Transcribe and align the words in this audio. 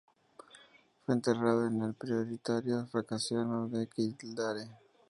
Fue 1.05 1.13
enterrado 1.13 1.67
en 1.67 1.79
el 1.83 1.93
priorato 1.93 2.87
Franciscano 2.87 3.69
de 3.69 3.85
Kildare. 3.87 4.67